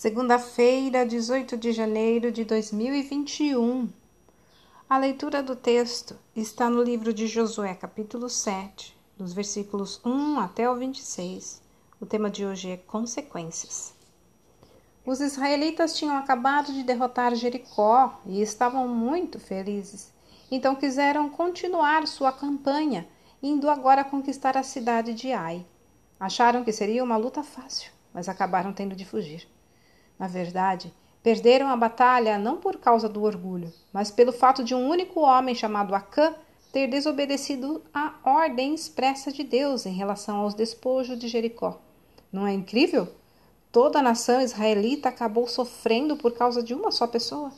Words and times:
Segunda-feira, 0.00 1.04
18 1.04 1.58
de 1.58 1.72
janeiro 1.72 2.32
de 2.32 2.42
2021. 2.42 3.86
A 4.88 4.96
leitura 4.96 5.42
do 5.42 5.54
texto 5.54 6.16
está 6.34 6.70
no 6.70 6.82
livro 6.82 7.12
de 7.12 7.26
Josué, 7.26 7.74
capítulo 7.74 8.30
7, 8.30 8.96
dos 9.18 9.34
versículos 9.34 10.00
1 10.02 10.40
até 10.40 10.70
o 10.70 10.74
26. 10.74 11.60
O 12.00 12.06
tema 12.06 12.30
de 12.30 12.46
hoje 12.46 12.70
é 12.70 12.78
consequências. 12.78 13.92
Os 15.04 15.20
israelitas 15.20 15.94
tinham 15.94 16.16
acabado 16.16 16.72
de 16.72 16.82
derrotar 16.82 17.34
Jericó 17.34 18.18
e 18.24 18.40
estavam 18.40 18.88
muito 18.88 19.38
felizes. 19.38 20.10
Então 20.50 20.74
quiseram 20.74 21.28
continuar 21.28 22.08
sua 22.08 22.32
campanha, 22.32 23.06
indo 23.42 23.68
agora 23.68 24.02
conquistar 24.02 24.56
a 24.56 24.62
cidade 24.62 25.12
de 25.12 25.30
Ai. 25.34 25.62
Acharam 26.18 26.64
que 26.64 26.72
seria 26.72 27.04
uma 27.04 27.18
luta 27.18 27.42
fácil, 27.42 27.92
mas 28.14 28.30
acabaram 28.30 28.72
tendo 28.72 28.96
de 28.96 29.04
fugir. 29.04 29.46
Na 30.20 30.26
verdade, 30.26 30.92
perderam 31.22 31.68
a 31.68 31.76
batalha 31.76 32.36
não 32.36 32.58
por 32.58 32.76
causa 32.76 33.08
do 33.08 33.22
orgulho, 33.22 33.72
mas 33.90 34.10
pelo 34.10 34.34
fato 34.34 34.62
de 34.62 34.74
um 34.74 34.86
único 34.86 35.20
homem 35.20 35.54
chamado 35.54 35.94
Acã 35.94 36.34
ter 36.70 36.88
desobedecido 36.88 37.82
à 37.92 38.12
ordem 38.22 38.74
expressa 38.74 39.32
de 39.32 39.42
Deus 39.42 39.86
em 39.86 39.94
relação 39.94 40.36
aos 40.36 40.52
despojos 40.52 41.18
de 41.18 41.26
Jericó. 41.26 41.80
Não 42.30 42.46
é 42.46 42.52
incrível? 42.52 43.08
Toda 43.72 44.00
a 44.00 44.02
nação 44.02 44.42
israelita 44.42 45.08
acabou 45.08 45.48
sofrendo 45.48 46.14
por 46.18 46.32
causa 46.32 46.62
de 46.62 46.74
uma 46.74 46.90
só 46.90 47.06
pessoa. 47.06 47.50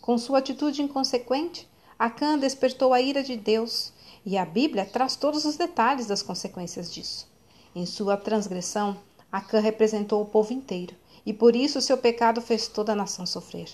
Com 0.00 0.16
sua 0.16 0.38
atitude 0.38 0.80
inconsequente, 0.80 1.68
Acã 1.98 2.38
despertou 2.38 2.94
a 2.94 3.00
ira 3.00 3.24
de 3.24 3.36
Deus, 3.36 3.92
e 4.24 4.38
a 4.38 4.44
Bíblia 4.44 4.84
traz 4.84 5.16
todos 5.16 5.44
os 5.44 5.56
detalhes 5.56 6.06
das 6.06 6.22
consequências 6.22 6.94
disso. 6.94 7.28
Em 7.74 7.84
sua 7.84 8.16
transgressão, 8.16 8.96
Acã 9.32 9.58
representou 9.58 10.22
o 10.22 10.26
povo 10.26 10.52
inteiro 10.52 10.94
e 11.28 11.32
por 11.34 11.54
isso 11.54 11.82
seu 11.82 11.98
pecado 11.98 12.40
fez 12.40 12.68
toda 12.68 12.92
a 12.92 12.96
nação 12.96 13.26
sofrer. 13.26 13.68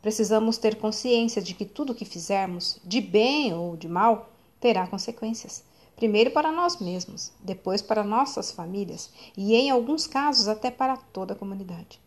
Precisamos 0.00 0.56
ter 0.56 0.76
consciência 0.76 1.42
de 1.42 1.52
que 1.52 1.64
tudo 1.64 1.90
o 1.90 1.94
que 1.96 2.04
fizermos, 2.04 2.78
de 2.84 3.00
bem 3.00 3.52
ou 3.52 3.76
de 3.76 3.88
mal, 3.88 4.30
terá 4.60 4.86
consequências. 4.86 5.64
Primeiro 5.96 6.30
para 6.30 6.52
nós 6.52 6.78
mesmos, 6.80 7.32
depois 7.40 7.82
para 7.82 8.04
nossas 8.04 8.52
famílias 8.52 9.10
e, 9.36 9.52
em 9.52 9.68
alguns 9.68 10.06
casos, 10.06 10.46
até 10.46 10.70
para 10.70 10.96
toda 10.96 11.32
a 11.32 11.36
comunidade. 11.36 12.00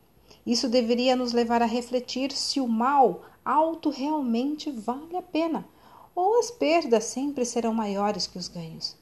Isso 0.47 0.69
deveria 0.69 1.13
nos 1.13 1.33
levar 1.33 1.61
a 1.61 1.66
refletir 1.66 2.31
se 2.31 2.61
o 2.61 2.67
mal 2.67 3.23
alto 3.43 3.89
realmente 3.89 4.71
vale 4.71 5.17
a 5.17 5.21
pena 5.21 5.67
ou 6.16 6.39
as 6.39 6.49
perdas 6.49 7.03
sempre 7.03 7.43
serão 7.43 7.73
maiores 7.73 8.27
que 8.27 8.38
os 8.38 8.47
ganhos. 8.47 8.95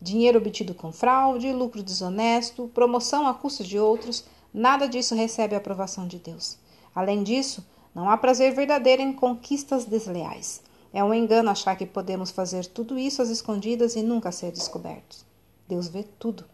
Dinheiro 0.00 0.38
obtido 0.38 0.74
com 0.74 0.92
fraude, 0.92 1.52
lucro 1.52 1.82
desonesto, 1.82 2.70
promoção 2.72 3.26
a 3.26 3.34
custo 3.34 3.64
de 3.64 3.80
outros 3.80 4.24
Nada 4.52 4.88
disso 4.88 5.14
recebe 5.14 5.54
a 5.54 5.58
aprovação 5.58 6.08
de 6.08 6.18
Deus. 6.18 6.58
Além 6.92 7.22
disso, 7.22 7.64
não 7.94 8.10
há 8.10 8.16
prazer 8.16 8.52
verdadeiro 8.52 9.00
em 9.00 9.12
conquistas 9.12 9.84
desleais. 9.84 10.60
É 10.92 11.04
um 11.04 11.14
engano 11.14 11.50
achar 11.50 11.76
que 11.76 11.86
podemos 11.86 12.32
fazer 12.32 12.66
tudo 12.66 12.98
isso 12.98 13.22
às 13.22 13.28
escondidas 13.28 13.94
e 13.94 14.02
nunca 14.02 14.32
ser 14.32 14.50
descobertos. 14.50 15.24
Deus 15.68 15.86
vê 15.86 16.02
tudo. 16.18 16.44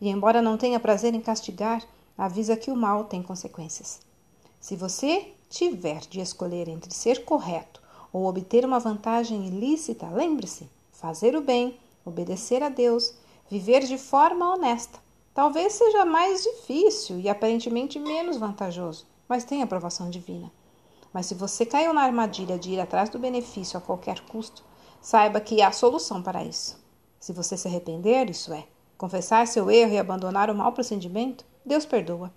E, 0.00 0.08
embora 0.08 0.40
não 0.40 0.56
tenha 0.56 0.80
prazer 0.80 1.14
em 1.14 1.20
castigar, 1.20 1.82
avisa 2.16 2.56
que 2.56 2.70
o 2.70 2.76
mal 2.76 3.04
tem 3.04 3.22
consequências. 3.22 4.00
Se 4.58 4.74
você 4.74 5.28
tiver 5.50 6.00
de 6.00 6.20
escolher 6.20 6.68
entre 6.68 6.94
ser 6.94 7.24
correto 7.24 7.82
ou 8.10 8.26
obter 8.26 8.64
uma 8.64 8.78
vantagem 8.78 9.46
ilícita, 9.46 10.08
lembre-se: 10.08 10.66
fazer 10.90 11.36
o 11.36 11.42
bem, 11.42 11.76
obedecer 12.02 12.62
a 12.62 12.70
Deus, 12.70 13.12
viver 13.50 13.84
de 13.84 13.98
forma 13.98 14.54
honesta 14.54 15.02
Talvez 15.34 15.72
seja 15.72 16.04
mais 16.04 16.42
difícil 16.42 17.18
e 17.18 17.28
aparentemente 17.28 17.98
menos 17.98 18.36
vantajoso, 18.36 19.06
mas 19.26 19.44
tem 19.44 19.62
aprovação 19.62 20.10
divina. 20.10 20.52
Mas 21.12 21.26
se 21.26 21.34
você 21.34 21.64
caiu 21.64 21.94
na 21.94 22.02
armadilha 22.02 22.58
de 22.58 22.72
ir 22.72 22.80
atrás 22.80 23.08
do 23.08 23.18
benefício 23.18 23.78
a 23.78 23.80
qualquer 23.80 24.20
custo, 24.20 24.62
saiba 25.00 25.40
que 25.40 25.62
há 25.62 25.72
solução 25.72 26.22
para 26.22 26.44
isso. 26.44 26.78
Se 27.18 27.32
você 27.32 27.56
se 27.56 27.66
arrepender, 27.66 28.28
isso 28.28 28.52
é, 28.52 28.66
confessar 28.98 29.46
seu 29.46 29.70
erro 29.70 29.92
e 29.92 29.98
abandonar 29.98 30.50
o 30.50 30.54
mau 30.54 30.72
procedimento, 30.72 31.44
Deus 31.64 31.86
perdoa. 31.86 32.32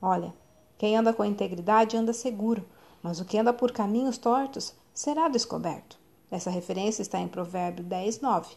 Olha, 0.00 0.34
quem 0.76 0.96
anda 0.96 1.12
com 1.12 1.24
integridade 1.24 1.96
anda 1.96 2.12
seguro, 2.12 2.64
mas 3.02 3.20
o 3.20 3.24
que 3.24 3.38
anda 3.38 3.52
por 3.52 3.70
caminhos 3.70 4.18
tortos 4.18 4.74
será 4.92 5.28
descoberto. 5.28 5.96
Essa 6.30 6.50
referência 6.50 7.02
está 7.02 7.20
em 7.20 7.28
Provérbio 7.28 7.84
10, 7.84 8.20
9. 8.20 8.56